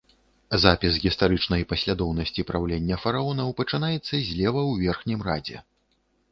[0.61, 5.57] Запіс гістарычнай паслядоўнасці праўлення фараонаў пачынаецца злева ў верхнім радзе.